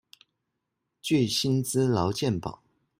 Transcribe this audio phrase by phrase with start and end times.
[0.99, 2.63] 具薪資勞健保